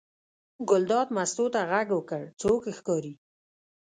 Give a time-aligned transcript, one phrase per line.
[0.69, 3.13] ګلداد مستو ته غږ وکړ: څوک ښکاري.